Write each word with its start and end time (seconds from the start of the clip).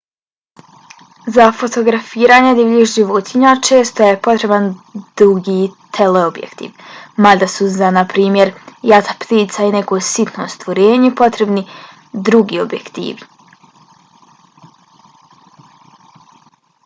za 1.33 1.43
fotografiranje 1.57 2.53
divljih 2.59 2.85
životinja 2.93 3.49
često 3.67 4.07
je 4.11 4.15
potreban 4.27 4.69
dugi 5.21 5.57
teleobjektiv 5.97 6.81
mada 7.27 7.49
su 7.57 7.67
za 7.75 7.89
na 7.99 8.03
primjer 8.15 8.51
jata 8.93 9.15
ptica 9.25 9.67
ili 9.69 9.75
neko 9.77 9.99
sitno 10.07 10.47
stvorenje 10.55 11.11
potrebni 11.21 11.65
drugi 12.31 12.61
objektivi 12.63 13.29